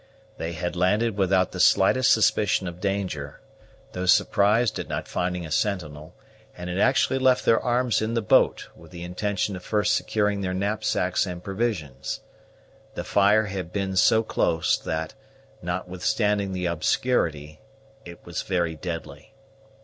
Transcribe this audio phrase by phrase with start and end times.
[0.39, 3.39] They had landed without the slightest suspicion of danger,
[3.91, 6.15] though surprised at not finding a sentinel,
[6.57, 10.41] and had actually left their arms in the boat, with the intention of first securing
[10.41, 12.21] their knapsacks and provisions.
[12.95, 15.13] The fire had been so close, that,
[15.61, 17.59] notwithstanding the obscurity,
[18.03, 19.35] it was very deadly.